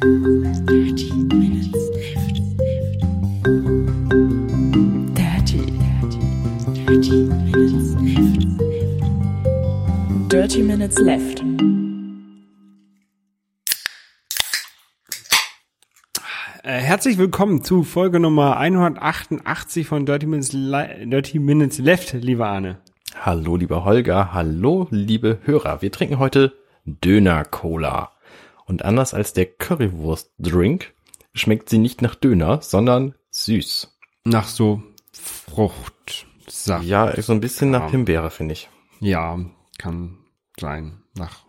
[0.00, 2.40] Dirty Minutes Left.
[5.14, 6.20] Dirty, dirty,
[6.72, 8.46] dirty Minutes Left.
[10.30, 11.44] Dirty Minutes Left.
[16.62, 22.78] Herzlich willkommen zu Folge Nummer 188 von Dirty Minutes, Li Dirty Minutes Left, lieber Arne.
[23.20, 24.32] Hallo, lieber Holger.
[24.32, 25.82] Hallo, liebe Hörer.
[25.82, 26.54] Wir trinken heute
[26.86, 28.12] Döner-Cola.
[28.70, 30.94] Und anders als der Currywurst-Drink
[31.34, 33.98] schmeckt sie nicht nach Döner, sondern süß.
[34.22, 34.80] Nach so
[35.12, 36.84] Fruchtsaft.
[36.84, 37.90] Ja, so ein bisschen nach.
[37.90, 38.68] Himbeere, finde ich.
[39.00, 39.40] Ja,
[39.76, 40.18] kann
[40.60, 41.02] sein.
[41.16, 41.40] Nach,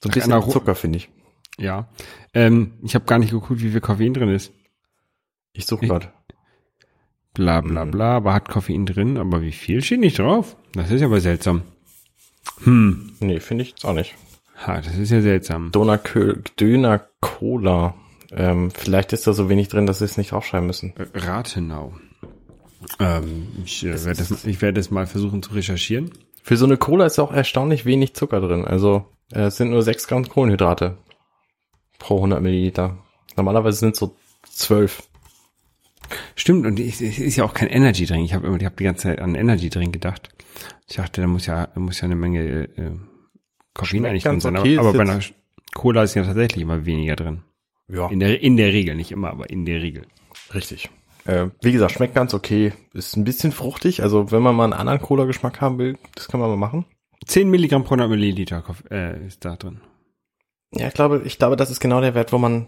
[0.00, 1.08] So ein Nach bisschen Ru- Zucker, finde ich.
[1.58, 1.88] ja.
[2.32, 4.52] Ähm, ich habe gar nicht geguckt, wie viel Koffein drin ist.
[5.52, 6.12] Ich suche gerade.
[7.34, 7.90] Bla bla Mhm.
[7.90, 10.56] bla, aber hat Koffein drin, aber wie viel steht nicht drauf?
[10.74, 11.62] Das ist aber seltsam.
[12.62, 14.14] Hm, Nee, finde ich jetzt auch nicht.
[14.66, 15.70] Ha, das ist ja seltsam.
[15.72, 16.00] Döner-
[16.58, 17.94] Döner-Cola.
[18.30, 20.92] Ähm, vielleicht ist da so wenig drin, dass sie es nicht draufschreiben müssen.
[20.96, 21.94] Äh, Rathenau.
[23.00, 26.10] Ähm, ich äh, werde das, ich werde das mal versuchen zu recherchieren.
[26.42, 28.64] Für so eine Cola ist auch erstaunlich wenig Zucker drin.
[28.64, 30.98] Also äh, es sind nur 6 Gramm Kohlenhydrate
[31.98, 32.98] pro 100 Milliliter.
[33.36, 34.14] Normalerweise sind es so
[34.50, 35.02] 12.
[36.36, 38.24] Stimmt, und es es ist ja auch kein Energy Drink.
[38.24, 40.30] Ich habe immer, ich habe die ganze Zeit an Energy Drink gedacht.
[40.88, 42.40] Ich dachte, da muss ja, da muss ja eine Menge
[42.76, 42.92] äh,
[43.78, 44.56] Koffein eigentlich drin ganz sein.
[44.56, 45.20] okay, aber, aber bei einer
[45.74, 47.42] Cola ist ja tatsächlich immer weniger drin.
[47.88, 48.08] Ja.
[48.10, 50.02] In der, in der Regel, nicht immer, aber in der Regel.
[50.52, 50.90] Richtig.
[51.24, 52.72] Äh, wie gesagt, schmeckt ganz okay.
[52.92, 54.02] Ist ein bisschen fruchtig.
[54.02, 56.84] Also wenn man mal einen anderen Cola-Geschmack haben will, das kann man mal machen.
[57.26, 59.80] 10 Milligramm pro 100 Milliliter äh, ist da drin.
[60.72, 62.66] Ja, ich glaube, ich glaube, das ist genau der Wert, wo man,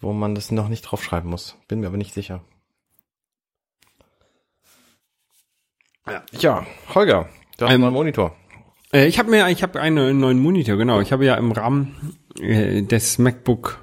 [0.00, 1.56] wo man das noch nicht draufschreiben muss.
[1.68, 2.42] Bin mir aber nicht sicher.
[6.06, 6.22] Ja.
[6.38, 8.36] Ja, Holger, du hast Ähm, einen Monitor.
[8.94, 11.00] Äh, ich habe mir, ich habe einen neuen Monitor, genau.
[11.00, 13.78] Ich habe ja im Rahmen äh, des MacBook,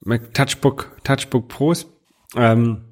[0.00, 1.86] Mac Touchbook, Touchbook Pros,
[2.36, 2.82] ähm,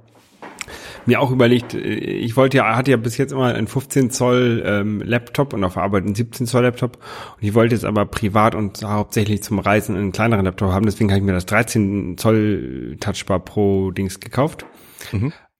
[1.06, 4.62] mir auch überlegt, äh, ich wollte ja, hatte ja bis jetzt immer einen 15 Zoll
[4.64, 6.96] ähm, Laptop und auf Arbeit einen 17 Zoll Laptop
[7.36, 11.10] und ich wollte jetzt aber privat und hauptsächlich zum Reisen einen kleineren Laptop haben, deswegen
[11.10, 14.64] habe ich mir das 13 Zoll Touchbar Pro Dings gekauft.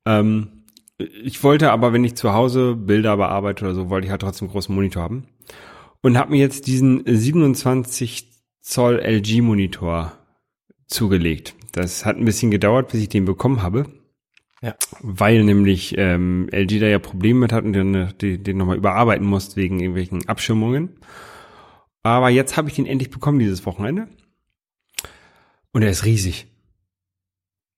[0.07, 0.65] Ähm,
[0.97, 4.47] ich wollte aber, wenn ich zu Hause Bilder bearbeite oder so, wollte ich halt trotzdem
[4.47, 5.27] einen großen Monitor haben.
[6.05, 10.13] Und habe mir jetzt diesen 27 Zoll LG Monitor
[10.87, 11.55] zugelegt.
[11.73, 13.87] Das hat ein bisschen gedauert, bis ich den bekommen habe.
[14.61, 14.75] Ja.
[15.01, 19.57] Weil nämlich ähm, LG da ja Probleme mit hat und den, den nochmal überarbeiten muss
[19.57, 20.91] wegen irgendwelchen Abschirmungen.
[22.03, 24.09] Aber jetzt habe ich den endlich bekommen dieses Wochenende.
[25.73, 26.49] Und er ist riesig.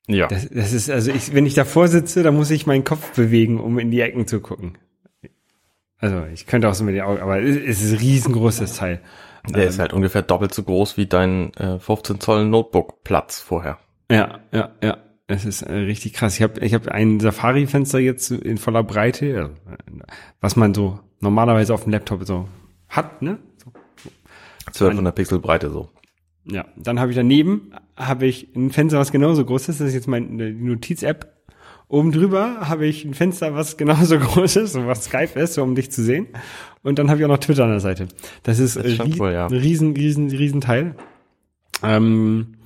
[0.08, 0.26] Ja.
[0.26, 3.60] Das, das ist, also ich, wenn ich davor sitze, dann muss ich meinen Kopf bewegen,
[3.60, 4.78] um in die Ecken zu gucken.
[5.98, 9.00] Also ich könnte auch so mit den Augen, aber es ist ein riesengroßes Teil.
[9.48, 13.78] Der ist halt ungefähr doppelt so groß wie dein äh, 15 Zoll Notebook Platz vorher.
[14.10, 14.98] Ja, ja, ja.
[15.28, 16.36] Es ist äh, richtig krass.
[16.36, 19.48] Ich habe ich hab ein Safari-Fenster jetzt in voller Breite, äh,
[20.40, 22.48] was man so normalerweise auf dem Laptop so
[22.88, 23.38] hat, ne?
[23.56, 23.72] So.
[24.66, 25.88] 1200 Pixel Breite so.
[26.44, 29.80] Ja, dann habe ich daneben habe ich ein Fenster, was genauso groß ist.
[29.80, 31.35] Das ist jetzt meine Notiz-App.
[31.88, 35.62] Oben drüber habe ich ein Fenster, was genauso groß ist, so was Skype ist, so
[35.62, 36.26] um dich zu sehen.
[36.82, 38.08] Und dann habe ich auch noch Twitter an der Seite.
[38.42, 39.46] Das ist, Das stimmt rie wohl, ja.
[39.46, 40.94] ein riesen, riesen, riesen Teil.
[41.82, 42.56] Ähm,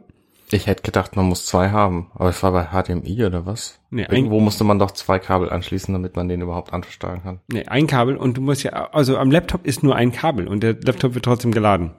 [0.51, 2.11] Ich hätte gedacht, man muss zwei haben.
[2.15, 3.79] Aber es war bei HDMI oder was?
[3.91, 7.39] Nee, Irgendwo musste man doch zwei Kabel anschließen, damit man den überhaupt ansteuern kann.
[7.51, 10.63] Nee, ein Kabel und du musst ja, also am Laptop ist nur ein Kabel und
[10.63, 11.91] der Laptop wird trotzdem geladen.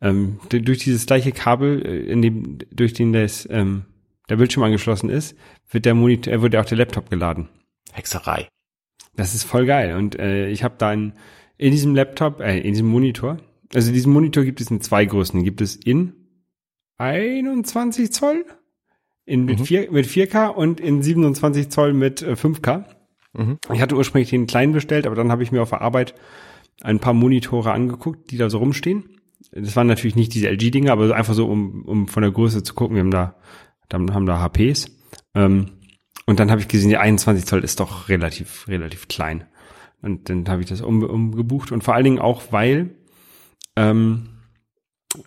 [0.00, 3.84] Ähm, durch dieses gleiche Kabel, äh, in dem, durch den das, ähm,
[4.28, 5.36] der Bildschirm angeschlossen ist,
[5.70, 7.48] wird der Monitor, äh, wird auch der Laptop geladen.
[7.92, 8.48] Hexerei.
[9.16, 9.96] Das ist voll geil.
[9.96, 11.14] Und äh, ich habe da in,
[11.56, 13.38] in diesem Laptop, äh, in diesem Monitor,
[13.74, 15.42] also diesen Monitor gibt es in zwei Größen.
[15.44, 16.14] Gibt es in
[17.02, 18.44] 21 Zoll,
[19.24, 19.64] in mit, Mhm.
[19.64, 22.84] 4, mit 4K und in 27 Zoll mit äh, 5K.
[23.32, 23.58] Mhm.
[23.72, 26.14] Ich hatte ursprünglich den kleinen bestellt, aber dann habe ich mir auf der Arbeit
[26.82, 29.04] ein paar Monitore angeguckt, die da so rumstehen.
[29.52, 32.74] Das waren natürlich nicht diese LG-Dinge, aber einfach so, um, um von der Größe zu
[32.74, 32.94] gucken.
[32.96, 33.34] Wir haben da,
[33.88, 34.86] dann haben da HPs.
[35.34, 35.70] Ähm,
[36.26, 39.44] und dann habe ich gesehen, die 21 Zoll ist doch relativ, relativ klein.
[40.02, 41.72] Und dann habe ich das um, umgebucht.
[41.72, 42.94] Und vor allen Dingen auch, weil
[43.76, 44.28] ähm,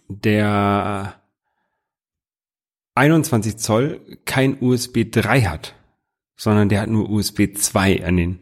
[0.08, 1.16] der
[2.96, 5.76] 21 Zoll kein USB 3 hat,
[6.36, 8.40] sondern der hat nur USB 2 an den,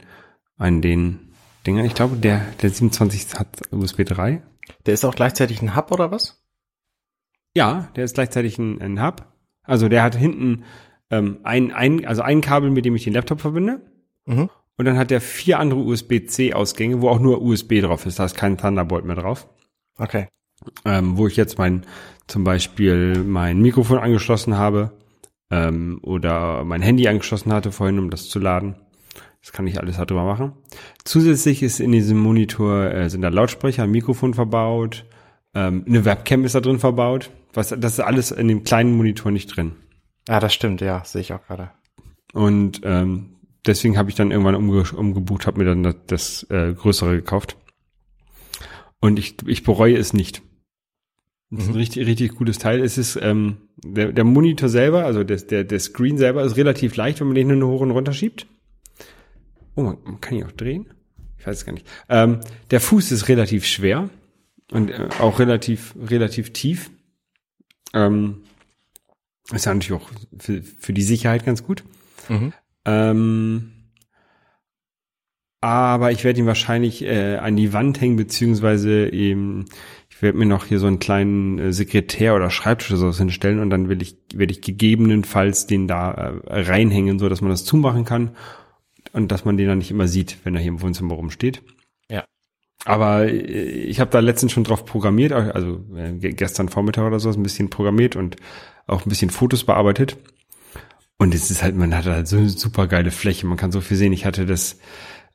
[0.57, 1.33] an den
[1.65, 1.83] Dinger.
[1.83, 4.41] Ich glaube, der, der 27 hat USB 3.
[4.85, 6.41] Der ist auch gleichzeitig ein Hub oder was?
[7.55, 9.25] Ja, der ist gleichzeitig ein, ein Hub.
[9.63, 10.63] Also der hat hinten
[11.09, 13.81] ähm, ein, ein, also ein Kabel, mit dem ich den Laptop verbinde.
[14.25, 14.49] Mhm.
[14.77, 18.19] Und dann hat der vier andere USB-C-Ausgänge, wo auch nur USB drauf ist.
[18.19, 19.47] Da ist kein Thunderbolt mehr drauf.
[19.97, 20.27] Okay.
[20.85, 21.85] Ähm, wo ich jetzt mein,
[22.27, 24.91] zum Beispiel mein Mikrofon angeschlossen habe
[25.51, 28.75] ähm, oder mein Handy angeschlossen hatte vorhin, um das zu laden.
[29.41, 30.53] Das kann ich alles darüber machen.
[31.03, 35.05] Zusätzlich ist in diesem Monitor äh, sind da Lautsprecher, ein Mikrofon verbaut,
[35.53, 37.29] ähm, eine Webcam ist da drin verbaut.
[37.53, 39.73] Was, das ist alles in dem kleinen Monitor nicht drin.
[40.27, 41.71] Ah, das stimmt, ja, sehe ich auch gerade.
[42.33, 43.35] Und ähm,
[43.65, 47.57] deswegen habe ich dann irgendwann umge umgebucht, habe mir dann das, das äh, größere gekauft.
[48.99, 50.41] Und ich, ich bereue es nicht.
[51.55, 52.81] Das ist ein richtig, richtig gutes Teil.
[52.81, 56.95] Es ist ähm, der, der Monitor selber, also der, der, der Screen selber ist relativ
[56.95, 58.47] leicht, wenn man den nur hoch und runter schiebt.
[59.75, 60.87] Oh, man, man kann ihn auch drehen?
[61.37, 61.85] Ich weiß es gar nicht.
[62.09, 62.39] Ähm,
[62.71, 64.09] der Fuß ist relativ schwer
[64.71, 66.89] und äh, auch relativ, relativ tief.
[67.93, 68.43] Ähm,
[69.51, 70.09] ist ja natürlich auch
[70.39, 71.83] für, für die Sicherheit ganz gut.
[72.29, 72.53] Mhm.
[72.85, 73.71] Ähm,
[75.63, 79.65] aber ich werde ihn wahrscheinlich äh, an die Wand hängen, beziehungsweise eben,
[80.23, 83.69] werde mir noch hier so einen kleinen äh, Sekretär oder Schreibtisch oder sowas hinstellen und
[83.69, 88.05] dann will ich, werde ich gegebenenfalls den da äh, reinhängen, so dass man das zumachen
[88.05, 88.35] kann
[89.11, 91.61] und dass man den dann nicht immer sieht, wenn er hier im Wohnzimmer rumsteht.
[92.09, 92.25] Ja.
[92.85, 97.29] Aber äh, ich habe da letztens schon drauf programmiert, also ge- gestern Vormittag oder so,
[97.29, 98.37] ein bisschen programmiert und
[98.87, 100.17] auch ein bisschen Fotos bearbeitet.
[101.19, 103.81] Und es ist halt, man hat halt so eine super geile Fläche, man kann so
[103.81, 104.13] viel sehen.
[104.13, 104.79] Ich hatte das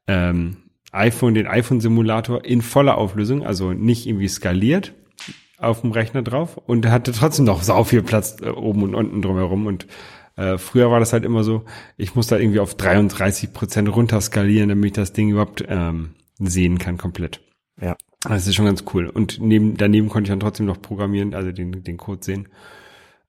[0.07, 0.57] ähm,
[0.93, 4.95] iPhone, den iPhone-Simulator in voller Auflösung, also nicht irgendwie skaliert
[5.59, 9.23] auf dem Rechner drauf und hatte trotzdem noch sau viel Platz äh, oben und unten
[9.23, 9.87] drumherum und
[10.37, 11.65] äh, früher war das halt immer so,
[11.97, 16.11] ich muss da irgendwie auf 33 Prozent runter skalieren, damit ich das Ding überhaupt ähm,
[16.39, 17.41] sehen kann komplett.
[17.81, 17.97] Ja.
[18.23, 19.09] Das ist schon ganz cool.
[19.09, 22.49] Und neben, daneben konnte ich dann trotzdem noch programmieren, also den, den Code sehen.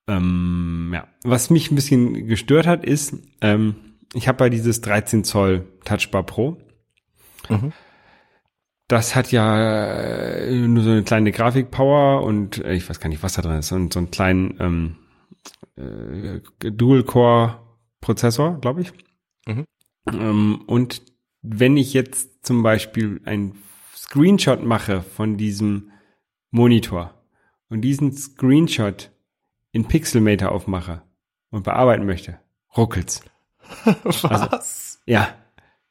[0.08, 1.08] Ähm, ja.
[1.24, 3.76] Was mich ein bisschen gestört hat, ist, ähm,
[4.14, 6.58] ich habe ja dieses 13 Zoll Touchbar Pro.
[7.50, 7.74] Mhm.
[8.88, 13.22] Das hat ja äh, nur so eine kleine Grafikpower und äh, ich weiß gar nicht,
[13.22, 13.72] was da drin ist.
[13.72, 14.96] Und so einen kleinen ähm,
[15.76, 18.92] äh, Dual-Core-Prozessor, glaube ich.
[19.46, 19.66] Mhm.
[20.12, 21.04] Ähm, und
[21.42, 23.56] wenn ich jetzt zum Beispiel ein
[23.96, 25.92] Screenshot mache von diesem
[26.50, 27.14] Monitor
[27.70, 29.12] und diesen Screenshot
[29.72, 31.04] in Pixelmator aufmache
[31.52, 32.40] und bearbeiten möchte,
[32.76, 33.22] ruckelt's.
[34.04, 35.00] Was?
[35.06, 35.30] Ja,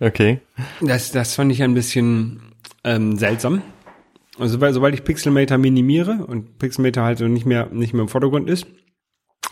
[0.00, 0.40] okay.
[0.80, 2.54] das, das fand ich ein bisschen
[2.84, 3.62] ähm, seltsam.
[4.38, 8.08] Also weil, sobald ich Pixelmator minimiere und Pixelmator halt so nicht mehr nicht mehr im
[8.08, 8.66] Vordergrund ist,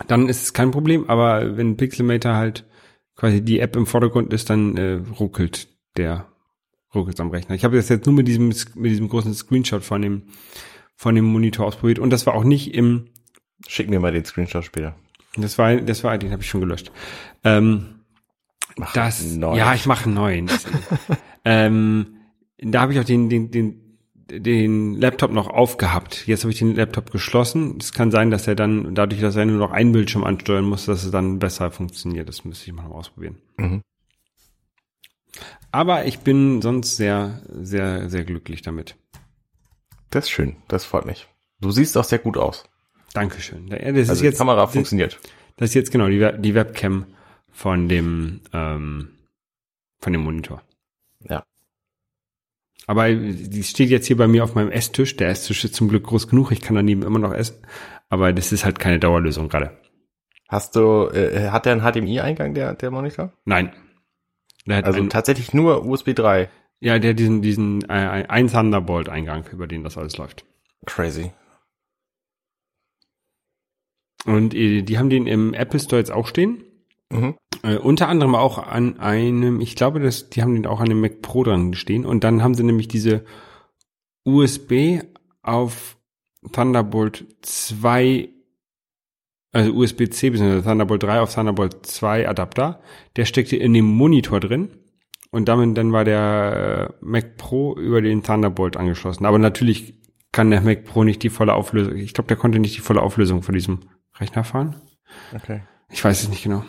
[0.07, 1.09] dann ist es kein Problem.
[1.09, 2.65] Aber wenn Pixelmator halt
[3.17, 6.29] quasi die App im Vordergrund ist, dann äh, ruckelt der
[6.95, 7.55] ruckelt am Rechner.
[7.55, 10.23] Ich habe das jetzt nur mit diesem mit diesem großen Screenshot von dem
[10.97, 13.07] von dem Monitor ausprobiert und das war auch nicht im
[13.67, 14.95] Schick mir mal den Screenshot später.
[15.37, 16.93] das war das war den habe ich schon gelöscht.
[17.43, 17.94] Ähm,
[18.77, 19.57] Mach das, neuen.
[19.59, 20.47] ja, ich mache einen neuen.
[20.47, 20.65] Das-
[21.45, 22.17] ähm,
[22.59, 23.99] da habe ich auch den, den, den,
[24.31, 26.27] den Laptop noch aufgehabt.
[26.27, 27.77] Jetzt habe ich den Laptop geschlossen.
[27.79, 30.87] Es kann sein, dass er dann, dadurch, dass er nur noch einen Bildschirm ansteuern muss,
[30.87, 32.29] dass es dann besser funktioniert.
[32.29, 33.37] Das müsste ich mal noch ausprobieren.
[33.59, 33.83] Mhm.
[35.73, 38.97] Aber ich bin sonst sehr, sehr, sehr glücklich damit.
[40.11, 40.57] Das ist schön.
[40.69, 41.27] Das freut mich.
[41.61, 42.65] Du siehst auch sehr gut aus.
[43.15, 43.69] Dankeschön.
[43.69, 45.19] Das Also ist jetzt, die Kamera funktioniert.
[45.57, 47.07] das ist jetzt genau die, Web- die Webcam
[47.55, 49.09] von dem, ähm,
[50.01, 50.63] von dem Monitor.
[51.21, 51.47] Ja.
[52.87, 55.17] Aber die steht jetzt hier bei mir auf meinem Esstisch.
[55.17, 56.51] Der Esstisch ist zum Glück groß genug.
[56.51, 57.65] Ich kann daneben immer noch essen.
[58.11, 59.79] Aber das ist halt keine Dauerlösung gerade.
[60.49, 63.33] Hast du, äh, hat der einen HDMI-Eingang, der, der Monitor?
[63.45, 63.73] Nein.
[64.67, 66.51] Der Also einen, tatsächlich nur USB 3.
[66.81, 70.45] ja, der hat diesen, diesen, äh, ein Thunderbolt-Eingang, über den das alles läuft.
[70.87, 71.33] Crazy.
[74.27, 76.65] Und äh, die haben den im Apple Store jetzt auch stehen.
[77.11, 77.37] Mhm.
[77.63, 81.01] Äh, unter anderem auch an einem, ich glaube, dass die haben den auch an dem
[81.01, 82.05] Mac Pro dran stehen.
[82.05, 83.25] Und dann haben sie nämlich diese
[84.25, 85.01] USB
[85.43, 85.97] auf
[86.53, 88.29] Thunderbolt 2,
[89.53, 90.63] also USB-C bzw.
[90.63, 92.81] Thunderbolt 3 auf Thunderbolt 2 Adapter.
[93.17, 94.69] Der steckte in dem Monitor drin.
[95.31, 99.27] Und damit dann war der äh, Mac Pro über den Thunderbolt angeschlossen.
[99.27, 99.95] Aber natürlich
[100.33, 101.97] kann der Mac Pro nicht die volle Auflösung.
[101.97, 103.81] Ich glaube, der konnte nicht die volle Auflösung von diesem
[104.19, 104.77] Rechner fahren.
[105.35, 105.63] Okay.
[105.91, 106.65] Ich weiß es nicht genau.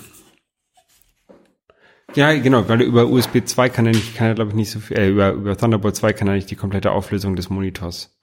[2.15, 4.79] Ja, genau, weil über USB 2 kann er nicht, kann er glaube ich nicht so
[4.79, 8.17] viel, äh, über, über Thunderbolt 2 kann er nicht die komplette Auflösung des Monitors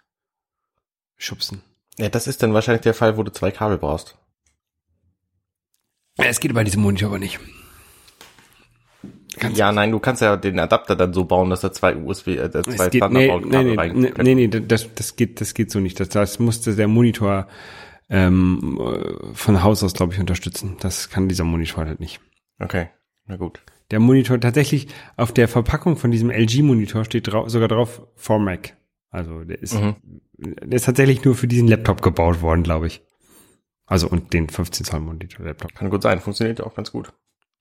[1.18, 1.62] schubsen.
[1.98, 4.16] Ja, das ist dann wahrscheinlich der Fall, wo du zwei Kabel brauchst.
[6.18, 7.38] Ja, Es geht über diesen Monitor aber nicht.
[9.38, 12.28] Ganz ja, nein, du kannst ja den Adapter dann so bauen, dass da zwei USB,
[12.28, 15.80] äh, zwei Thunderbolt-Kabel nee, nee, rein nee, nee, nee, das, das geht, das geht so
[15.80, 16.00] nicht.
[16.00, 17.46] Das, das musste der Monitor
[18.08, 20.76] ähm, äh, von Haus aus, glaube ich, unterstützen.
[20.80, 22.20] Das kann dieser Monitor halt nicht.
[22.58, 22.88] Okay,
[23.26, 23.62] na gut.
[23.92, 28.76] Der Monitor tatsächlich auf der Verpackung von diesem LG-Monitor steht drau sogar drauf for Mac.
[29.10, 29.94] Also der ist, Mhm.
[30.38, 33.02] der ist tatsächlich nur für diesen Laptop gebaut worden, glaube ich.
[33.86, 35.74] Also und den 15 Zoll Monitor Laptop.
[35.74, 37.12] Kann gut sein, funktioniert auch ganz gut.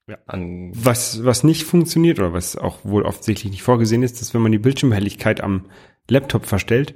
[0.08, 0.16] Ja.
[0.26, 4.40] An, Was, was nicht funktioniert oder was auch wohl offensichtlich nicht vorgesehen ist, dass wenn
[4.42, 5.66] man die Bildschirmhelligkeit am
[6.08, 6.94] Laptop verstellt,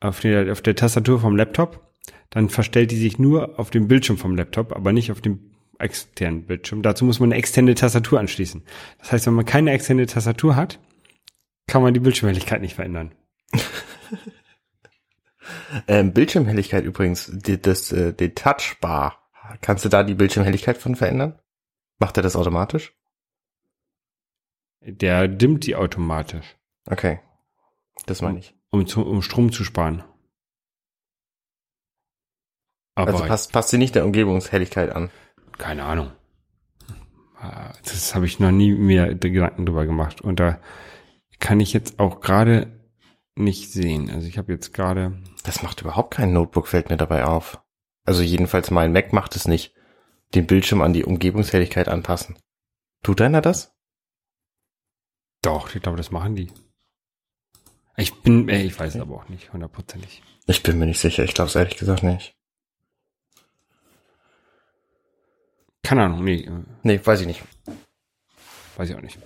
[0.00, 1.92] auf der, auf der Tastatur vom Laptop,
[2.30, 6.46] dann verstellt die sich nur auf dem Bildschirm vom Laptop, aber nicht auf dem externen
[6.46, 6.82] Bildschirm.
[6.82, 8.64] Dazu muss man eine externe Tastatur anschließen.
[8.98, 10.78] Das heißt, wenn man keine externe Tastatur hat,
[11.66, 13.14] kann man die Bildschirmhelligkeit nicht verändern.
[15.88, 19.28] ähm, Bildschirmhelligkeit übrigens, die, das, äh, die Touchbar.
[19.60, 21.38] Kannst du da die Bildschirmhelligkeit von verändern?
[21.98, 22.94] Macht er das automatisch?
[24.80, 26.56] Der dimmt die automatisch,
[26.88, 27.20] Okay.
[28.04, 28.54] Das meine ich.
[28.70, 30.04] um, zu, um Strom zu sparen.
[32.94, 35.10] Aber Also passt, passt sie nicht der Umgebungshelligkeit an.
[35.58, 36.12] Keine Ahnung.
[37.38, 40.20] Ah, Das habe ich noch nie mir Gedanken drüber gemacht.
[40.20, 40.60] Und da
[41.38, 42.80] kann ich jetzt auch gerade
[43.34, 44.10] nicht sehen.
[44.10, 45.22] Also ich habe jetzt gerade.
[45.44, 47.60] Das macht überhaupt kein Notebook, fällt mir dabei auf.
[48.04, 49.74] Also jedenfalls mein Mac macht es nicht.
[50.34, 52.38] Den Bildschirm an die Umgebungshelligkeit anpassen.
[53.02, 53.72] Tut deiner das?
[55.42, 56.50] Doch, ich glaube, das machen die.
[57.96, 60.22] Ich bin, äh, ich weiß es aber auch nicht hundertprozentig.
[60.46, 61.24] Ich bin mir nicht sicher.
[61.24, 62.35] Ich glaube es ehrlich gesagt nicht.
[65.86, 66.50] Keine Ahnung, nee,
[66.82, 67.42] Nee, weiß ich nicht.
[68.76, 69.20] weiß ich auch nicht.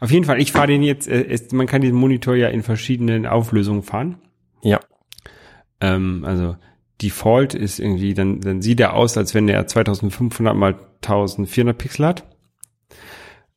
[0.00, 2.64] Auf jeden Fall, ich fahre den jetzt, äh, ist, man kann diesen Monitor ja in
[2.64, 4.16] verschiedenen Auflösungen fahren.
[4.60, 4.80] Ja.
[5.80, 6.56] Ähm, also
[7.00, 12.06] Default ist irgendwie, dann, dann sieht er aus, als wenn der 2500 mal 1400 Pixel
[12.06, 12.24] hat.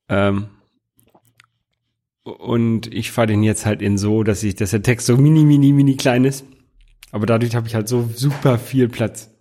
[0.07, 0.49] Ähm,
[2.21, 5.43] und ich fahre den jetzt halt in so, dass ich, dass der Text so mini,
[5.43, 6.45] mini, mini klein ist.
[7.11, 9.31] Aber dadurch habe ich halt so super viel Platz.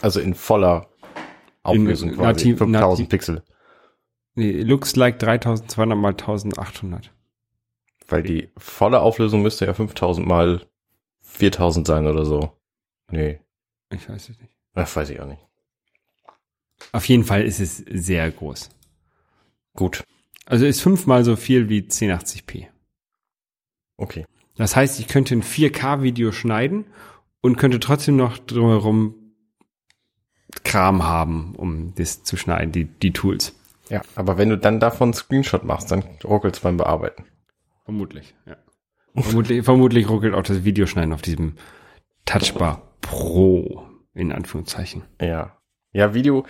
[0.00, 0.87] Also in voller
[1.62, 2.28] Auflösung In- quasi.
[2.52, 2.72] nativ- 5000
[3.06, 3.42] nativ- Pixel.
[4.34, 7.12] Nee, looks like 3200 mal 1800.
[8.06, 10.66] Weil die volle Auflösung müsste ja 5000 mal
[11.22, 12.52] 4000 sein oder so.
[13.10, 13.40] Nee,
[13.92, 14.56] Ich weiß es nicht.
[14.74, 15.44] das weiß ich auch nicht.
[16.92, 18.70] Auf jeden Fall ist es sehr groß.
[19.74, 20.04] Gut.
[20.46, 22.68] Also ist fünfmal so viel wie 1080p.
[23.96, 24.24] Okay.
[24.56, 26.86] Das heißt, ich könnte ein 4K-Video schneiden
[27.42, 29.27] und könnte trotzdem noch drumherum
[30.64, 33.54] Kram haben, um das zu schneiden, die, die Tools.
[33.88, 37.24] Ja, aber wenn du dann davon einen Screenshot machst, dann ruckelt's beim Bearbeiten.
[37.84, 38.56] Vermutlich, ja.
[39.14, 41.54] vermutlich, vermutlich ruckelt auch das Videoschneiden auf diesem
[42.24, 45.04] Touchbar Pro, in Anführungszeichen.
[45.20, 45.56] Ja.
[45.92, 46.44] Ja, Video.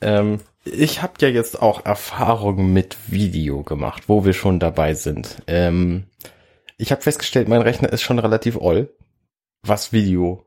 [0.00, 5.42] Ähm, ich habe ja jetzt auch Erfahrungen mit Video gemacht, wo wir schon dabei sind.
[5.46, 6.04] Ähm,
[6.76, 8.92] ich habe festgestellt, mein Rechner ist schon relativ oll,
[9.62, 10.44] was Video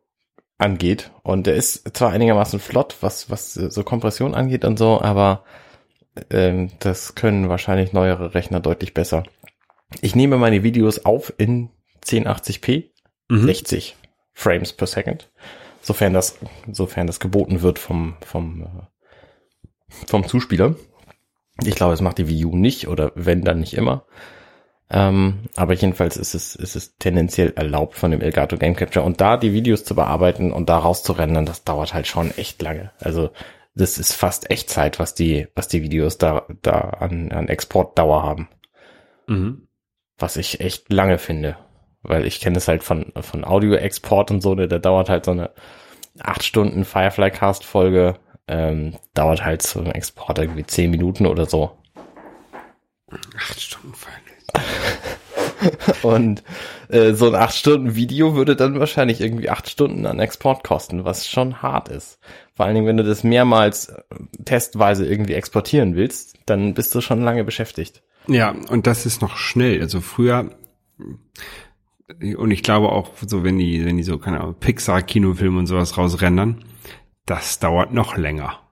[0.58, 1.12] angeht.
[1.24, 5.44] Und der ist zwar einigermaßen flott, was, was so Kompression angeht und so, aber
[6.30, 9.24] ähm, das können wahrscheinlich neuere Rechner deutlich besser.
[10.02, 11.70] Ich nehme meine Videos auf in
[12.06, 12.92] 1080p,
[13.28, 13.46] Mhm.
[13.46, 13.96] 60
[14.34, 15.32] Frames per Second,
[15.82, 16.38] sofern das,
[16.72, 20.76] sofern das geboten wird vom, vom, äh, vom Zuspieler.
[21.64, 24.06] Ich glaube, es macht die Wii U nicht oder wenn dann nicht immer.
[24.90, 29.20] Ähm, aber jedenfalls ist es, ist es tendenziell erlaubt von dem Elgato Game Capture und
[29.20, 32.92] da die Videos zu bearbeiten und da rauszurendern, das dauert halt schon echt lange.
[33.00, 33.32] Also
[33.74, 38.48] das ist fast Echtzeit, was die, was die Videos da, da an, an Exportdauer haben
[39.28, 39.68] Mhm.
[40.20, 41.58] was ich echt lange finde.
[42.04, 45.32] Weil ich kenne es halt von, von Audio-Export und so, ne, da dauert halt so
[45.32, 45.50] eine
[46.20, 51.76] acht Stunden Firefly-Cast-Folge, ähm, dauert halt so ein Export irgendwie zehn Minuten oder so.
[53.38, 54.25] Acht Stunden Folge.
[56.04, 56.44] Und
[56.90, 61.06] äh, so ein acht Stunden Video würde dann wahrscheinlich irgendwie acht Stunden an Export kosten,
[61.06, 62.20] was schon hart ist.
[62.54, 64.04] Vor allen Dingen, wenn du das mehrmals äh,
[64.44, 68.04] testweise irgendwie exportieren willst, dann bist du schon lange beschäftigt.
[68.28, 69.82] Ja, und das ist noch schnell.
[69.82, 70.52] Also früher,
[72.20, 75.98] und ich glaube auch so, wenn die, wenn die so, keine Ahnung, Pixar-Kinofilme und sowas
[75.98, 76.64] rausrendern,
[77.26, 78.65] das dauert noch länger.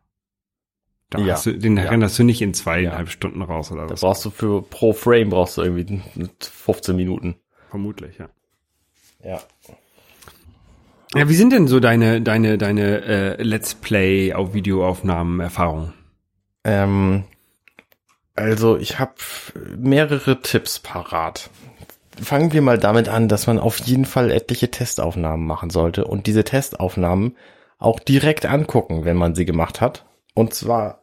[1.13, 1.83] Da Ja, hast du, den ja.
[1.83, 4.01] renderst du nicht in zweieinhalb Stunden raus oder Da was.
[4.01, 6.01] brauchst du für pro Frame brauchst du irgendwie
[6.39, 7.35] 15 Minuten.
[7.69, 8.29] Vermutlich, ja.
[9.23, 9.41] Ja.
[11.15, 13.03] Ja, wie sind denn so deine, deine, deine
[13.37, 15.93] äh, Let's Play auf Videoaufnahmen Erfahrungen?
[16.63, 17.25] Ähm,
[18.35, 19.13] also ich habe
[19.77, 21.51] mehrere Tipps parat.
[22.19, 26.25] Fangen wir mal damit an, dass man auf jeden Fall etliche Testaufnahmen machen sollte und
[26.25, 27.37] diese Testaufnahmen
[27.77, 30.05] auch direkt angucken, wenn man sie gemacht hat.
[30.33, 30.99] Und zwar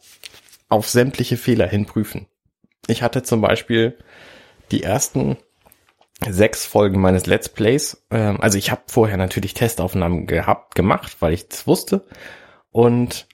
[0.71, 2.27] auf sämtliche Fehler hin prüfen.
[2.87, 3.99] Ich hatte zum Beispiel
[4.71, 5.37] die ersten
[6.27, 8.07] sechs Folgen meines Let's Plays.
[8.11, 12.07] Ähm, also ich habe vorher natürlich Testaufnahmen gehabt, gemacht, weil ich das wusste
[12.71, 13.27] und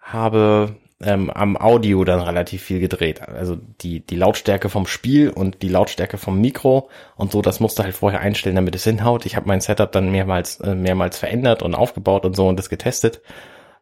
[0.00, 3.20] habe ähm, am Audio dann relativ viel gedreht.
[3.20, 7.82] Also die, die Lautstärke vom Spiel und die Lautstärke vom Mikro und so, das musste
[7.82, 9.26] halt vorher einstellen, damit es hinhaut.
[9.26, 12.70] Ich habe mein Setup dann mehrmals, äh, mehrmals verändert und aufgebaut und so und das
[12.70, 13.20] getestet.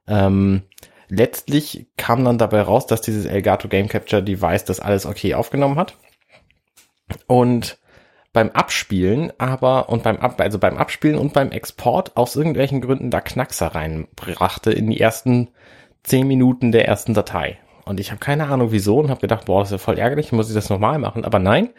[0.07, 0.63] Ähm,
[1.09, 5.77] letztlich kam dann dabei raus, dass dieses Elgato Game Capture Device das alles okay aufgenommen
[5.77, 5.97] hat.
[7.27, 7.79] Und
[8.33, 13.11] beim Abspielen aber und beim Ab, also beim Abspielen und beim Export aus irgendwelchen Gründen
[13.11, 15.51] da Knackser reinbrachte in die ersten
[16.03, 17.59] zehn Minuten der ersten Datei.
[17.85, 20.33] Und ich habe keine Ahnung wieso und habe gedacht, boah, das ist ja voll ärgerlich,
[20.33, 21.25] muss ich das nochmal machen.
[21.25, 21.71] Aber nein,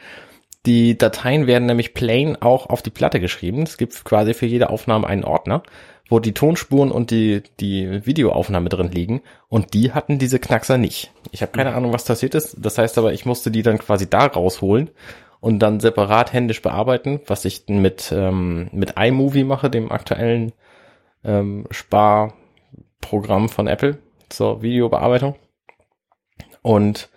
[0.66, 3.64] die Dateien werden nämlich plain auch auf die Platte geschrieben.
[3.64, 5.64] Es gibt quasi für jede Aufnahme einen Ordner,
[6.10, 9.22] wo die Tonspuren und die, die Videoaufnahme drin liegen.
[9.48, 11.12] Und die hatten diese Knackser nicht.
[11.32, 12.58] Ich habe keine Ahnung, was passiert ist.
[12.60, 14.90] Das heißt aber, ich musste die dann quasi da rausholen
[15.40, 20.54] und dann separat händisch bearbeiten, was ich mit, ähm, mit iMovie mache, dem aktuellen
[21.24, 25.36] ähm, Sparprogramm von Apple zur Videobearbeitung.
[26.62, 27.10] Und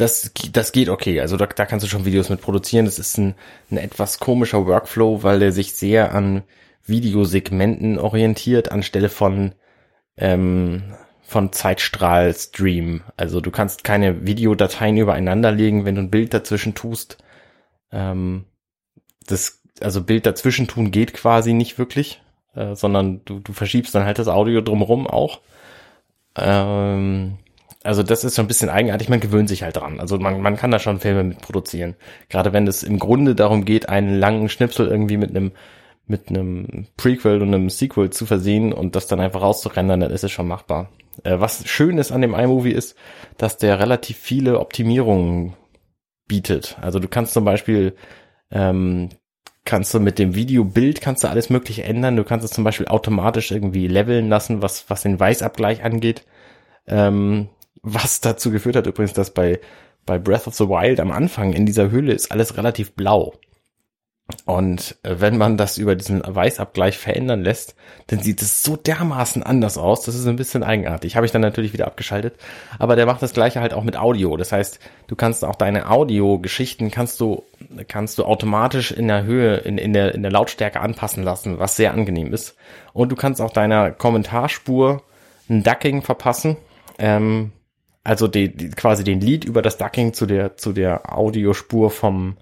[0.00, 1.20] das, das geht okay.
[1.20, 2.86] Also da, da kannst du schon Videos mit produzieren.
[2.86, 3.34] Das ist ein,
[3.70, 6.42] ein etwas komischer Workflow, weil der sich sehr an
[6.86, 9.52] Videosegmenten orientiert, anstelle von,
[10.16, 13.02] ähm, von Zeitstrahl-Stream.
[13.16, 17.18] Also du kannst keine Videodateien übereinander legen, wenn du ein Bild dazwischen tust.
[17.92, 18.46] Ähm,
[19.26, 22.22] das, also Bild dazwischen tun geht quasi nicht wirklich,
[22.54, 25.40] äh, sondern du, du verschiebst dann halt das Audio drumherum auch.
[26.36, 27.38] Ähm,
[27.82, 30.00] also das ist schon ein bisschen eigenartig, man gewöhnt sich halt dran.
[30.00, 31.96] Also man, man kann da schon Filme mit produzieren.
[32.28, 35.52] Gerade wenn es im Grunde darum geht, einen langen Schnipsel irgendwie mit einem
[36.06, 40.24] mit einem Prequel und einem Sequel zu versehen und das dann einfach rauszurendern, dann ist
[40.24, 40.90] es schon machbar.
[41.22, 42.96] Äh, was schön ist an dem iMovie ist,
[43.38, 45.54] dass der relativ viele Optimierungen
[46.26, 46.76] bietet.
[46.80, 47.94] Also du kannst zum Beispiel
[48.50, 49.10] ähm,
[49.64, 52.16] kannst du mit dem Videobild kannst du alles mögliche ändern.
[52.16, 56.24] Du kannst es zum Beispiel automatisch irgendwie leveln lassen, was, was den Weißabgleich angeht.
[56.86, 57.48] Ähm,
[57.82, 59.60] was dazu geführt hat übrigens, dass bei,
[60.06, 63.34] bei Breath of the Wild am Anfang in dieser Höhle ist alles relativ blau.
[64.44, 67.74] Und äh, wenn man das über diesen Weißabgleich verändern lässt,
[68.08, 70.02] dann sieht es so dermaßen anders aus.
[70.02, 71.16] Das ist ein bisschen eigenartig.
[71.16, 72.34] Habe ich dann natürlich wieder abgeschaltet.
[72.78, 74.36] Aber der macht das gleiche halt auch mit Audio.
[74.36, 77.44] Das heißt, du kannst auch deine Audio-Geschichten kannst du,
[77.88, 81.76] kannst du automatisch in der Höhe, in, in, der, in der Lautstärke anpassen lassen, was
[81.76, 82.56] sehr angenehm ist.
[82.92, 85.02] Und du kannst auch deiner Kommentarspur
[85.48, 86.56] ein Ducking verpassen.
[86.98, 87.52] Ähm,
[88.04, 92.36] also die, die, quasi den Lead über das Ducking zu der, zu der Audiospur vom,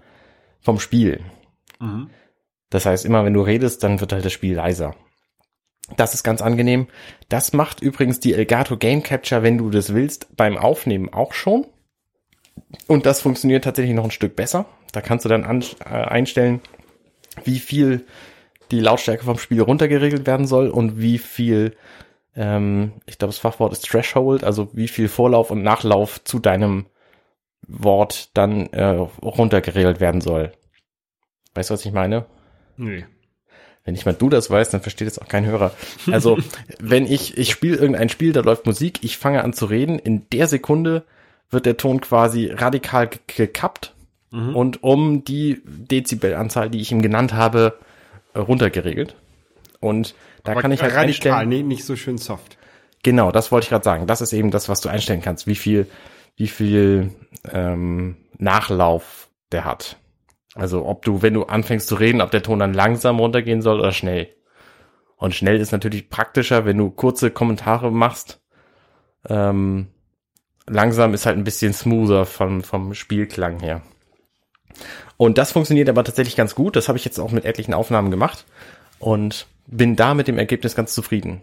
[0.61, 1.21] vom Spiel.
[1.79, 2.09] Mhm.
[2.69, 4.95] Das heißt, immer wenn du redest, dann wird halt das Spiel leiser.
[5.97, 6.87] Das ist ganz angenehm.
[7.29, 11.65] Das macht übrigens die Elgato Game Capture, wenn du das willst, beim Aufnehmen auch schon.
[12.87, 14.65] Und das funktioniert tatsächlich noch ein Stück besser.
[14.91, 16.61] Da kannst du dann an, äh, einstellen,
[17.43, 18.05] wie viel
[18.71, 21.75] die Lautstärke vom Spiel runtergeregelt werden soll und wie viel,
[22.35, 26.85] ähm, ich glaube, das Fachwort ist Threshold, also wie viel Vorlauf und Nachlauf zu deinem
[27.67, 28.83] Wort dann äh,
[29.21, 30.51] runtergeregelt werden soll.
[31.53, 32.25] Weißt du, was ich meine?
[32.77, 33.05] Nee.
[33.83, 35.71] Wenn nicht mal du das weißt, dann versteht es auch kein Hörer.
[36.11, 36.37] Also,
[36.79, 40.27] wenn ich, ich spiele irgendein Spiel, da läuft Musik, ich fange an zu reden, in
[40.29, 41.03] der Sekunde
[41.49, 43.93] wird der Ton quasi radikal gekappt
[44.31, 44.55] mhm.
[44.55, 47.79] und um die Dezibelanzahl, die ich ihm genannt habe,
[48.35, 49.15] runtergeregelt.
[49.79, 51.49] Und da Aber kann ich halt radikal, einstellen.
[51.49, 52.57] Nee, nicht so schön soft.
[53.03, 54.07] Genau, das wollte ich gerade sagen.
[54.07, 55.87] Das ist eben das, was du einstellen kannst, wie viel,
[56.35, 57.11] wie viel
[57.51, 59.97] ähm, Nachlauf der hat.
[60.55, 63.79] Also ob du, wenn du anfängst zu reden, ob der Ton dann langsam runtergehen soll
[63.79, 64.29] oder schnell.
[65.15, 68.41] Und schnell ist natürlich praktischer, wenn du kurze Kommentare machst.
[69.27, 69.87] Ähm,
[70.67, 73.81] langsam ist halt ein bisschen smoother vom, vom Spielklang her.
[75.17, 76.75] Und das funktioniert aber tatsächlich ganz gut.
[76.75, 78.45] Das habe ich jetzt auch mit etlichen Aufnahmen gemacht
[78.99, 81.41] und bin da mit dem Ergebnis ganz zufrieden.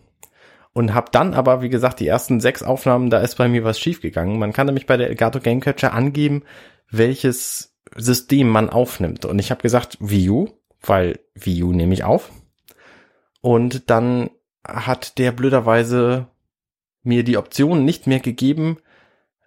[0.73, 3.81] Und habe dann aber, wie gesagt, die ersten sechs Aufnahmen, da ist bei mir was
[3.81, 4.39] schiefgegangen.
[4.39, 6.43] Man kann nämlich bei der Elgato Game Capture angeben,
[6.91, 9.25] welches System man aufnimmt.
[9.25, 10.49] Und ich habe gesagt Wii U,
[10.83, 12.31] weil Wii U nehme ich auf.
[13.41, 14.29] Und dann
[14.67, 16.27] hat der blöderweise
[17.03, 18.79] mir die Option nicht mehr gegeben,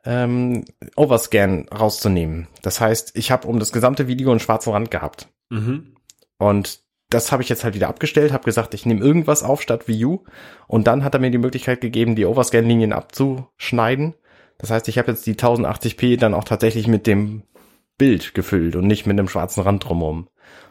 [0.06, 0.66] ähm,
[0.96, 2.48] Overscan rauszunehmen.
[2.62, 5.28] Das heißt, ich habe um das gesamte Video einen schwarzen Rand gehabt.
[5.50, 5.96] Mhm.
[6.38, 9.88] Und das habe ich jetzt halt wieder abgestellt, habe gesagt, ich nehme irgendwas auf statt
[9.88, 10.24] Wii U.
[10.68, 14.14] Und dann hat er mir die Möglichkeit gegeben, die Overscan-Linien abzuschneiden.
[14.60, 17.44] Das heißt, ich habe jetzt die 1080p dann auch tatsächlich mit dem
[17.98, 20.28] Bild gefüllt und nicht mit einem schwarzen Rand drumherum.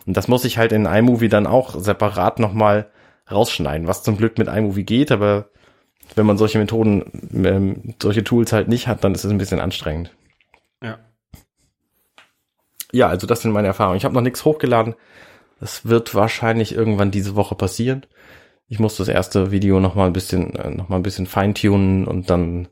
[0.07, 2.91] Und das muss ich halt in iMovie dann auch separat nochmal
[3.31, 5.51] rausschneiden, was zum Glück mit iMovie geht, aber
[6.15, 7.05] wenn man solche Methoden,
[7.45, 10.15] ähm, solche Tools halt nicht hat, dann ist es ein bisschen anstrengend.
[10.83, 10.99] Ja.
[12.93, 13.99] ja, also das sind meine Erfahrungen.
[13.99, 14.95] Ich habe noch nichts hochgeladen.
[15.61, 18.07] Das wird wahrscheinlich irgendwann diese Woche passieren.
[18.69, 22.07] Ich muss das erste Video noch mal ein bisschen, äh, noch mal ein bisschen feintunen
[22.07, 22.69] und dann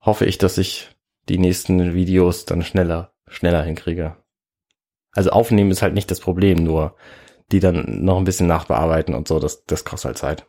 [0.00, 0.90] hoffe ich, dass ich
[1.28, 4.16] die nächsten Videos dann schneller, schneller hinkriege.
[5.12, 6.96] Also aufnehmen ist halt nicht das Problem, nur
[7.52, 10.46] die dann noch ein bisschen nachbearbeiten und so, das, das kostet halt Zeit.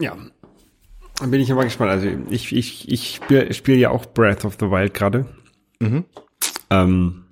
[0.00, 0.16] Ja.
[1.18, 1.90] Dann bin ich aber gespannt.
[1.90, 5.26] Also ich, ich, ich spiele spiel ja auch Breath of the Wild gerade.
[5.80, 6.04] Mhm.
[6.70, 7.24] Ähm,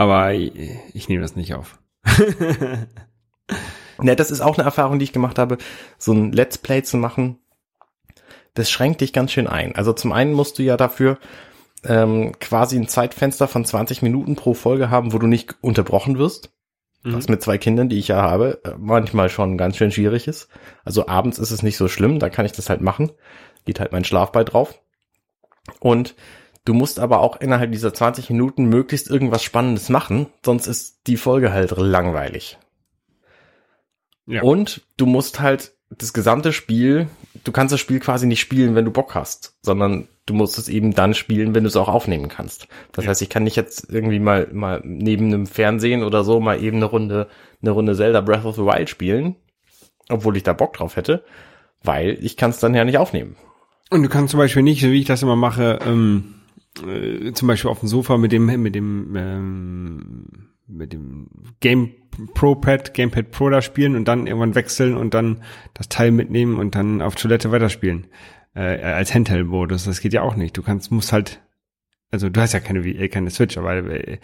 [0.00, 1.78] aber ich, nehme das nicht auf.
[4.02, 5.58] Ja, das ist auch eine Erfahrung, die ich gemacht habe,
[5.98, 7.38] so ein Let's Play zu machen.
[8.54, 9.76] Das schränkt dich ganz schön ein.
[9.76, 11.18] Also zum einen musst du ja dafür
[11.84, 16.50] ähm, quasi ein Zeitfenster von 20 Minuten pro Folge haben, wo du nicht unterbrochen wirst.
[17.02, 20.48] Was mit zwei Kindern, die ich ja habe, äh, manchmal schon ganz schön schwierig ist.
[20.82, 23.12] Also abends ist es nicht so schlimm, da kann ich das halt machen.
[23.66, 24.80] Geht halt mein Schlaf bei drauf.
[25.78, 26.14] Und
[26.64, 31.16] du musst aber auch innerhalb dieser 20 Minuten möglichst irgendwas Spannendes machen, sonst ist die
[31.16, 32.58] Folge halt langweilig.
[34.26, 34.42] Ja.
[34.42, 37.08] Und du musst halt das gesamte Spiel,
[37.42, 40.68] du kannst das Spiel quasi nicht spielen, wenn du Bock hast, sondern du musst es
[40.68, 42.68] eben dann spielen, wenn du es auch aufnehmen kannst.
[42.92, 46.62] Das heißt, ich kann nicht jetzt irgendwie mal, mal neben einem Fernsehen oder so mal
[46.62, 47.28] eben eine Runde,
[47.60, 49.34] eine Runde Zelda Breath of the Wild spielen,
[50.08, 51.24] obwohl ich da Bock drauf hätte,
[51.82, 53.36] weil ich kann es dann ja nicht aufnehmen.
[53.90, 56.36] Und du kannst zum Beispiel nicht, so wie ich das immer mache, ähm,
[56.86, 60.26] äh, zum Beispiel auf dem Sofa mit dem, mit dem, ähm,
[60.66, 61.28] mit dem
[61.60, 61.92] Game
[62.34, 65.42] Pro Pad, Gamepad Pro da spielen und dann irgendwann wechseln und dann
[65.74, 68.06] das Teil mitnehmen und dann auf Toilette weiterspielen.
[68.54, 69.84] Äh, als Handheld-Modus.
[69.84, 70.56] Das geht ja auch nicht.
[70.56, 71.40] Du kannst, musst halt,
[72.10, 74.18] also du hast ja keine, äh, keine Switch, aber äh,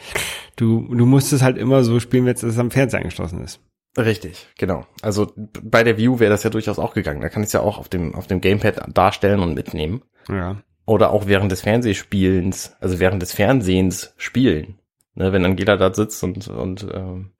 [0.57, 3.61] du, du musst es halt immer so spielen, wenn es am Fernseher angeschlossen ist.
[3.97, 4.85] Richtig, genau.
[5.01, 7.23] Also bei der View wäre das ja durchaus auch gegangen.
[7.23, 10.03] Da kann ich es ja auch auf dem, auf dem Gamepad darstellen und mitnehmen.
[10.29, 10.61] Ja.
[10.87, 14.79] Oder auch während des Fernsehspielens, also während des Fernsehens spielen.
[15.15, 17.33] Ne, wenn Angela da sitzt und, und ähm,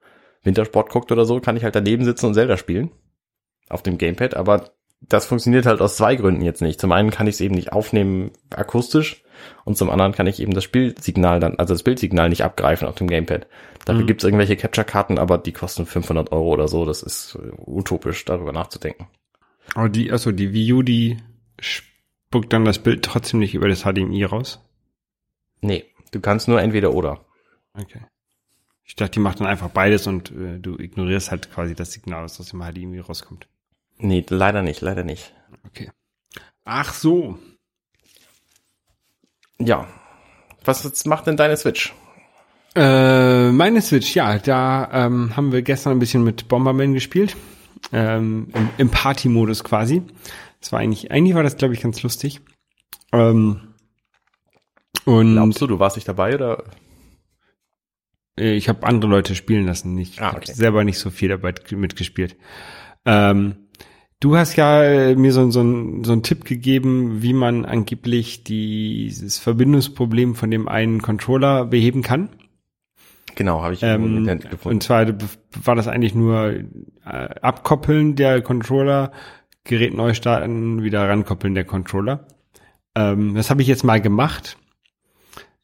[0.43, 2.91] Wintersport guckt oder so, kann ich halt daneben sitzen und Zelda spielen.
[3.69, 6.79] Auf dem Gamepad, aber das funktioniert halt aus zwei Gründen jetzt nicht.
[6.79, 9.23] Zum einen kann ich es eben nicht aufnehmen akustisch
[9.63, 12.95] und zum anderen kann ich eben das Spielsignal dann, also das Bildsignal nicht abgreifen auf
[12.95, 13.47] dem Gamepad.
[13.85, 14.07] Dafür Mhm.
[14.07, 16.85] gibt's irgendwelche Capture-Karten, aber die kosten 500 Euro oder so.
[16.85, 19.07] Das ist äh, utopisch, darüber nachzudenken.
[19.75, 21.17] Aber die, also die Wii U, die
[22.27, 24.59] spuckt dann das Bild trotzdem nicht über das HDMI raus.
[25.61, 27.25] Nee, du kannst nur entweder oder.
[27.73, 28.01] Okay.
[28.83, 32.23] Ich dachte, die macht dann einfach beides und äh, du ignorierst halt quasi das Signal,
[32.23, 33.47] das aus dem HDMI rauskommt.
[33.97, 35.33] Nee, leider nicht, leider nicht.
[35.65, 35.91] Okay.
[36.65, 37.37] Ach so.
[39.59, 39.87] Ja.
[40.63, 41.93] Was jetzt macht denn deine Switch?
[42.75, 47.35] Äh, meine Switch, ja, da ähm, haben wir gestern ein bisschen mit Bomberman gespielt.
[47.93, 50.03] Ähm, Im, im Party-Modus quasi.
[50.59, 52.41] Das war eigentlich, eigentlich war das, glaube ich, ganz lustig.
[53.13, 53.61] Ähm,
[55.05, 56.63] und Glaubst du, du warst nicht dabei oder?
[58.39, 60.51] Äh, Ich habe andere Leute spielen lassen, nicht Ah, okay.
[60.51, 62.35] selber nicht so viel dabei mitgespielt.
[63.05, 63.55] Ähm,
[64.19, 65.61] du hast ja äh, mir so, so,
[66.03, 72.29] so einen Tipp gegeben, wie man angeblich dieses Verbindungsproblem von dem einen Controller beheben kann.
[73.35, 74.65] Genau, habe ich Ähm, gefunden.
[74.65, 75.05] und zwar
[75.63, 76.65] war das eigentlich nur äh,
[77.05, 79.11] Abkoppeln der Controller,
[79.67, 82.27] Gerät neu starten, wieder rankoppeln der Controller.
[82.95, 84.57] Ähm, das habe ich jetzt mal gemacht.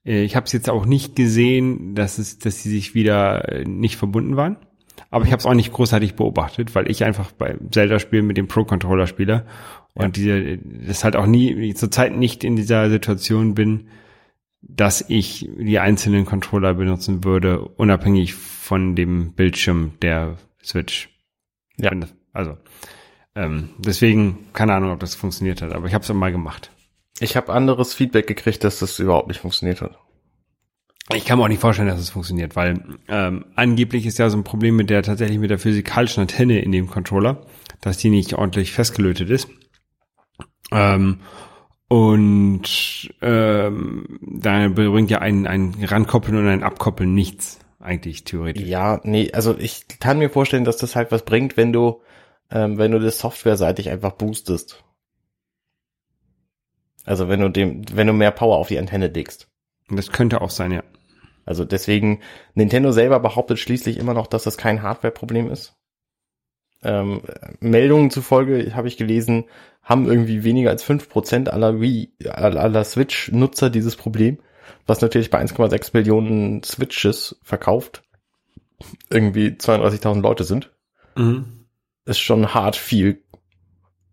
[0.06, 3.64] Äh, Ich habe es jetzt auch nicht gesehen, dass es, dass sie sich wieder äh,
[3.64, 4.58] nicht verbunden waren.
[5.10, 8.48] Aber ich habe es auch nicht großartig beobachtet, weil ich einfach bei Zelda-Spielen mit dem
[8.48, 9.46] Pro-Controller spiele
[9.94, 13.88] und diese, das halt auch nie, zurzeit nicht in dieser Situation bin,
[14.62, 21.10] dass ich die einzelnen Controller benutzen würde, unabhängig von dem Bildschirm der Switch.
[21.78, 21.92] Ja.
[22.32, 22.58] Also,
[23.36, 26.72] ähm, deswegen, keine Ahnung, ob das funktioniert hat, aber ich habe es mal gemacht.
[27.20, 29.98] Ich habe anderes Feedback gekriegt, dass das überhaupt nicht funktioniert hat.
[31.14, 34.38] Ich kann mir auch nicht vorstellen, dass es funktioniert, weil ähm, angeblich ist ja so
[34.38, 37.42] ein Problem mit der tatsächlich mit der physikalischen Antenne in dem Controller,
[37.82, 39.50] dass die nicht ordentlich festgelötet ist.
[40.72, 41.20] Ähm,
[41.90, 48.64] und ähm, da bringt ja ein, ein Rankoppeln und ein Abkoppeln nichts, eigentlich theoretisch.
[48.64, 52.02] Ja, nee, also ich kann mir vorstellen, dass das halt was bringt, wenn du,
[52.54, 54.84] ähm, wenn du das softwareseitig einfach boostest.
[57.04, 59.50] Also wenn du dem, wenn du mehr Power auf die Antenne legst.
[59.90, 60.84] Und das könnte auch sein, ja.
[61.46, 62.22] Also deswegen,
[62.54, 65.76] Nintendo selber behauptet schließlich immer noch, dass das kein Hardware-Problem ist.
[66.84, 67.22] Ähm,
[67.60, 69.46] Meldungen zufolge, habe ich gelesen,
[69.82, 74.40] haben irgendwie weniger als 5% aller Wii, aller aller Switch-Nutzer dieses Problem,
[74.86, 78.04] was natürlich bei 1,6 Millionen Switches verkauft
[79.10, 80.72] irgendwie 32.000 Leute sind.
[81.16, 81.63] Mhm.
[82.06, 83.24] Ist schon hart viel.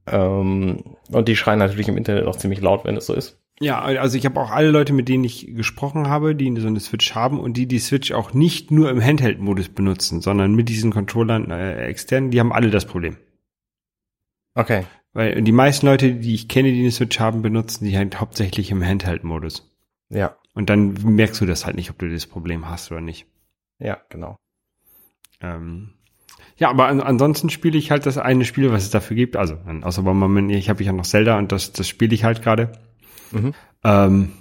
[0.07, 3.38] Ähm, und die schreien natürlich im Internet auch ziemlich laut, wenn es so ist.
[3.62, 6.81] Ja, also ich habe auch alle Leute, mit denen ich gesprochen habe, die so eine
[6.81, 10.92] Switch haben und die die Switch auch nicht nur im Handheld-Modus benutzen, sondern mit diesen
[10.92, 13.18] Controllern äh, extern, die haben alle das Problem.
[14.55, 14.87] Okay.
[15.12, 18.70] Weil die meisten Leute, die ich kenne, die eine Switch haben, benutzen die halt hauptsächlich
[18.70, 19.70] im Handheld-Modus.
[20.09, 23.26] Ja, Und dann merkst du das halt nicht, ob du das Problem hast oder nicht.
[23.79, 24.37] ja, genau.
[25.42, 25.94] Ähm,
[26.61, 29.35] ja, aber an, ansonsten spiele ich halt das eine Spiel, was es dafür gibt.
[29.35, 32.42] Also, außer beim Moment, ich habe ja noch Zelda und das, das spiele ich halt
[32.42, 32.73] gerade.
[33.31, 33.55] Mhm.
[33.83, 34.33] Ähm,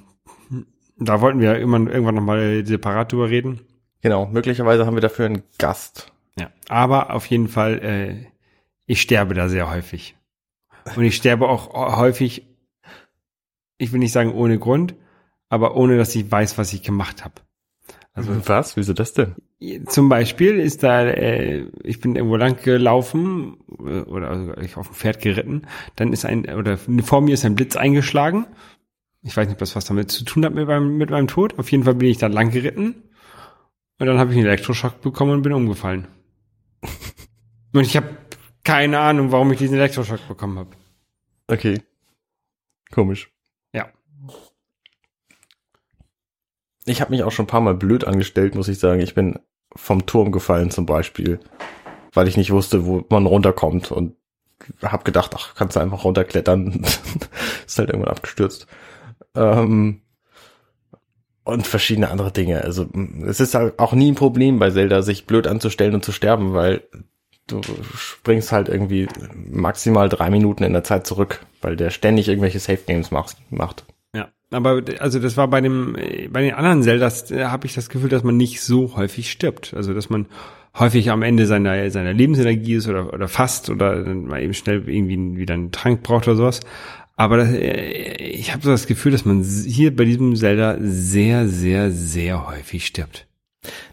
[0.97, 3.61] da wollten wir immer, irgendwann nochmal separat drüber reden.
[4.01, 6.11] Genau, möglicherweise haben wir dafür einen Gast.
[6.37, 6.51] Ja.
[6.67, 8.25] Aber auf jeden Fall, äh,
[8.85, 10.17] ich sterbe da sehr häufig.
[10.97, 12.45] Und ich sterbe auch häufig,
[13.77, 14.93] ich will nicht sagen ohne Grund,
[15.47, 17.35] aber ohne, dass ich weiß, was ich gemacht habe.
[18.19, 18.75] Also Was?
[18.75, 19.35] Wieso das denn?
[19.87, 24.87] Zum Beispiel ist da, äh, ich bin irgendwo lang gelaufen äh, oder also ich auf
[24.87, 25.63] dem Pferd geritten,
[25.95, 28.45] dann ist ein, oder vor mir ist ein Blitz eingeschlagen.
[29.21, 31.57] Ich weiß nicht, ob das was damit zu tun hat mit meinem, mit meinem Tod.
[31.59, 32.95] Auf jeden Fall bin ich dann lang geritten
[33.99, 36.07] und dann habe ich einen Elektroschock bekommen und bin umgefallen.
[37.73, 38.17] und ich habe
[38.63, 40.71] keine Ahnung, warum ich diesen Elektroschock bekommen habe.
[41.47, 41.81] Okay.
[42.91, 43.29] Komisch.
[46.89, 48.99] Ich habe mich auch schon ein paar Mal blöd angestellt, muss ich sagen.
[48.99, 49.37] Ich bin
[49.75, 51.39] vom Turm gefallen zum Beispiel,
[52.13, 54.15] weil ich nicht wusste, wo man runterkommt und
[54.81, 56.81] habe gedacht, ach, kannst du einfach runterklettern.
[57.65, 58.65] ist halt irgendwann abgestürzt.
[59.35, 60.01] Ähm,
[61.43, 62.63] und verschiedene andere Dinge.
[62.63, 62.87] Also
[63.25, 66.53] es ist halt auch nie ein Problem bei Zelda, sich blöd anzustellen und zu sterben,
[66.53, 66.81] weil
[67.45, 67.61] du
[67.95, 72.81] springst halt irgendwie maximal drei Minuten in der Zeit zurück, weil der ständig irgendwelche Safe
[72.85, 73.85] Games macht.
[74.51, 75.95] Aber also das war bei dem
[76.31, 79.73] bei den anderen Zeldas äh, habe ich das Gefühl, dass man nicht so häufig stirbt,
[79.75, 80.27] also dass man
[80.77, 84.87] häufig am Ende seiner seiner Lebensenergie ist oder oder fast oder dann mal eben schnell
[84.89, 86.61] irgendwie wieder einen Trank braucht oder sowas.
[87.15, 91.47] Aber das, äh, ich habe so das Gefühl, dass man hier bei diesem Zelda sehr
[91.47, 93.27] sehr sehr häufig stirbt.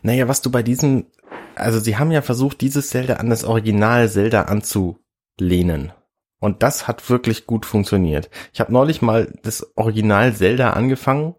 [0.02, 1.06] Naja, was du bei diesem,
[1.54, 5.92] also sie haben ja versucht, dieses Zelda an das Original Zelda anzulehnen.
[6.38, 8.30] Und das hat wirklich gut funktioniert.
[8.52, 11.34] Ich habe neulich mal das Original Zelda angefangen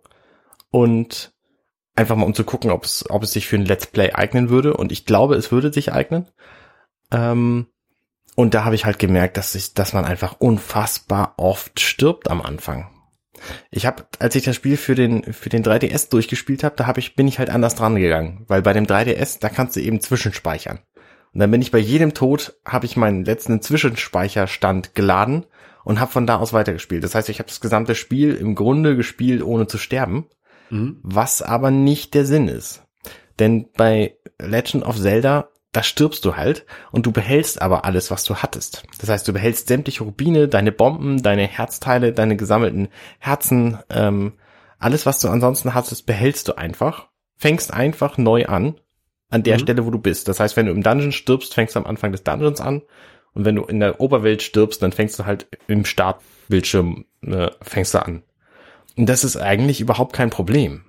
[0.71, 1.33] und
[1.95, 4.49] einfach mal um zu gucken, ob es, ob es sich für ein Let's Play eignen
[4.49, 4.75] würde.
[4.75, 6.27] Und ich glaube, es würde sich eignen.
[7.11, 7.67] Ähm,
[8.35, 12.41] und da habe ich halt gemerkt, dass ich, dass man einfach unfassbar oft stirbt am
[12.41, 12.89] Anfang.
[13.71, 16.99] Ich habe, als ich das Spiel für den für den 3DS durchgespielt habe, da habe
[16.99, 20.01] ich bin ich halt anders dran gegangen, weil bei dem 3DS da kannst du eben
[20.01, 20.79] zwischenspeichern.
[21.37, 25.45] Und dann bin ich bei jedem Tod habe ich meinen letzten Zwischenspeicherstand geladen
[25.83, 27.03] und habe von da aus weitergespielt.
[27.03, 30.25] Das heißt, ich habe das gesamte Spiel im Grunde gespielt, ohne zu sterben,
[31.03, 32.87] was aber nicht der Sinn ist.
[33.37, 38.23] Denn bei Legend of Zelda da stirbst du halt und du behältst aber alles, was
[38.23, 38.81] du hattest.
[38.99, 42.87] Das heißt, du behältst sämtliche Rubine, deine Bomben, deine Herzteile, deine gesammelten
[43.19, 44.33] Herzen, ähm,
[44.79, 48.79] alles, was du ansonsten hattest, behältst du einfach, fängst einfach neu an,
[49.29, 49.59] an der Mhm.
[49.61, 50.27] Stelle, wo du bist.
[50.27, 52.81] Das heißt, wenn du im Dungeon stirbst, fängst du am Anfang des Dungeons an
[53.33, 57.93] und wenn du in der Oberwelt stirbst, dann fängst du halt im Startbildschirm, äh, fängst
[57.93, 58.23] du an.
[58.95, 60.83] Und das ist eigentlich überhaupt kein Problem.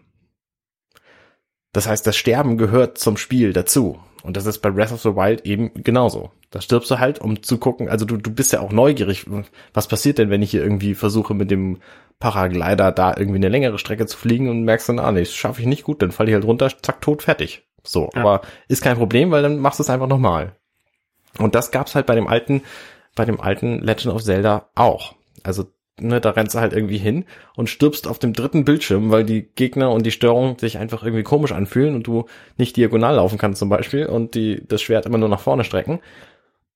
[1.72, 4.00] Das heißt, das Sterben gehört zum Spiel dazu.
[4.22, 6.32] Und das ist bei Breath of the Wild eben genauso.
[6.50, 9.26] Da stirbst du halt, um zu gucken, also du, du bist ja auch neugierig.
[9.74, 11.78] Was passiert denn, wenn ich hier irgendwie versuche, mit dem
[12.18, 15.60] Paraglider da irgendwie eine längere Strecke zu fliegen und merkst dann, ah nee, das schaffe
[15.60, 17.67] ich nicht gut, dann falle ich halt runter, zack, tot, fertig.
[17.84, 18.20] So, Ja.
[18.20, 20.52] aber ist kein Problem, weil dann machst du es einfach nochmal.
[21.38, 22.62] Und das gab's halt bei dem alten,
[23.14, 25.14] bei dem alten Legend of Zelda auch.
[25.44, 25.66] Also,
[26.00, 27.24] ne, da rennst du halt irgendwie hin
[27.56, 31.22] und stirbst auf dem dritten Bildschirm, weil die Gegner und die Steuerung sich einfach irgendwie
[31.22, 35.18] komisch anfühlen und du nicht diagonal laufen kannst zum Beispiel und die, das Schwert immer
[35.18, 36.00] nur nach vorne strecken.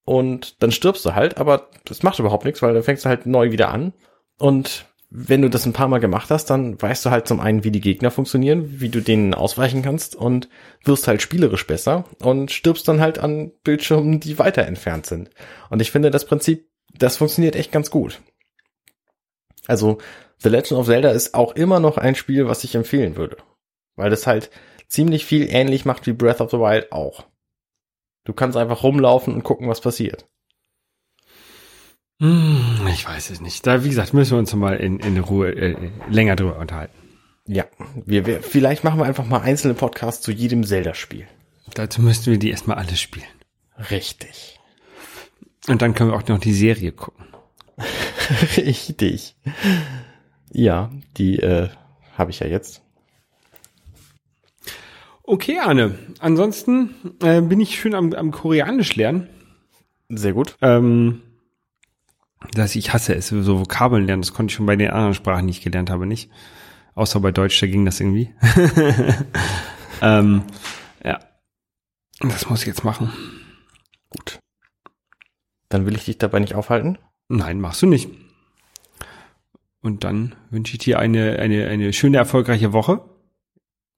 [0.04, 3.26] Und dann stirbst du halt, aber das macht überhaupt nichts, weil dann fängst du halt
[3.26, 3.92] neu wieder an.
[4.38, 7.64] Und wenn du das ein paar Mal gemacht hast, dann weißt du halt zum einen,
[7.64, 10.48] wie die Gegner funktionieren, wie du denen ausweichen kannst und
[10.84, 15.28] wirst halt spielerisch besser und stirbst dann halt an Bildschirmen, die weiter entfernt sind.
[15.68, 18.22] Und ich finde das Prinzip, das funktioniert echt ganz gut.
[19.66, 19.98] Also
[20.38, 23.36] The Legend of Zelda ist auch immer noch ein Spiel, was ich empfehlen würde.
[23.96, 24.50] Weil das halt
[24.88, 27.26] ziemlich viel ähnlich macht wie Breath of the Wild auch.
[28.24, 30.26] Du kannst einfach rumlaufen und gucken, was passiert.
[32.22, 33.66] Hm, Ich weiß es nicht.
[33.66, 36.94] Da, wie gesagt, müssen wir uns mal in, in Ruhe äh, länger drüber unterhalten.
[37.48, 37.64] Ja,
[38.06, 41.26] wir, wir, vielleicht machen wir einfach mal einzelne Podcasts zu jedem Zelda-Spiel.
[41.74, 43.26] Dazu müssten wir die erstmal alle spielen.
[43.90, 44.60] Richtig.
[45.66, 47.26] Und dann können wir auch noch die Serie gucken.
[48.56, 49.34] Richtig.
[50.52, 51.70] Ja, die äh,
[52.16, 52.82] habe ich ja jetzt.
[55.24, 55.98] Okay, Arne.
[56.20, 59.28] Ansonsten äh, bin ich schön am, am Koreanisch lernen.
[60.08, 60.56] Sehr gut.
[60.62, 61.22] Ähm,
[62.54, 64.22] dass ich hasse es, so Vokabeln lernen.
[64.22, 66.30] Das konnte ich schon bei den anderen Sprachen, die ich gelernt habe, nicht.
[66.94, 68.34] Außer bei Deutsch, da ging das irgendwie.
[70.02, 70.42] ähm,
[71.04, 71.20] ja.
[72.20, 73.12] Das muss ich jetzt machen.
[74.10, 74.38] Gut.
[75.68, 76.98] Dann will ich dich dabei nicht aufhalten.
[77.28, 78.10] Nein, machst du nicht.
[79.80, 83.00] Und dann wünsche ich dir eine, eine, eine schöne, erfolgreiche Woche.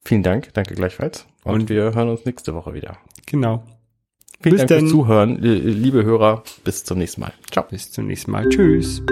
[0.04, 1.26] Vielen Dank, danke gleichfalls.
[1.42, 2.96] Und, Und- wir hören uns nächste Woche wieder.
[3.26, 3.64] Genau.
[4.40, 4.80] Vielen bis Dank denn.
[4.80, 6.42] fürs Zuhören, liebe Hörer.
[6.64, 7.32] Bis zum nächsten Mal.
[7.50, 7.64] Ciao.
[7.70, 8.48] Bis zum nächsten Mal.
[8.48, 9.02] Tschüss.